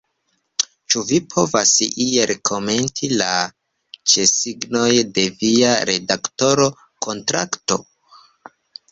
[0.91, 1.73] Ĉu vi povas
[2.05, 3.27] iel komenti la
[4.13, 4.79] ĉesigon
[5.17, 6.65] de via redaktora
[7.07, 7.79] kontrakto?